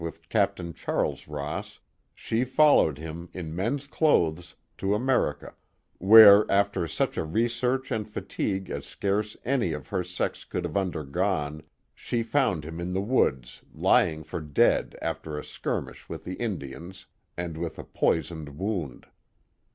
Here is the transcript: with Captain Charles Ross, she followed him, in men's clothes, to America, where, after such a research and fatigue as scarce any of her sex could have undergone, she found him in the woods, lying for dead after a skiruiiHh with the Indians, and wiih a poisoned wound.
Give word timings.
with 0.03 0.29
Captain 0.29 0.73
Charles 0.73 1.27
Ross, 1.27 1.79
she 2.15 2.43
followed 2.43 2.97
him, 2.97 3.29
in 3.33 3.55
men's 3.55 3.85
clothes, 3.85 4.55
to 4.75 4.95
America, 4.95 5.53
where, 5.99 6.51
after 6.51 6.87
such 6.87 7.17
a 7.17 7.23
research 7.23 7.91
and 7.91 8.09
fatigue 8.09 8.71
as 8.71 8.83
scarce 8.83 9.37
any 9.45 9.73
of 9.73 9.89
her 9.89 10.03
sex 10.03 10.43
could 10.43 10.63
have 10.65 10.75
undergone, 10.75 11.61
she 11.93 12.23
found 12.23 12.65
him 12.65 12.79
in 12.79 12.93
the 12.93 12.99
woods, 12.99 13.61
lying 13.75 14.23
for 14.23 14.41
dead 14.41 14.95
after 15.03 15.37
a 15.37 15.43
skiruiiHh 15.43 16.09
with 16.09 16.23
the 16.23 16.33
Indians, 16.33 17.05
and 17.37 17.55
wiih 17.57 17.77
a 17.77 17.83
poisoned 17.83 18.57
wound. 18.57 19.05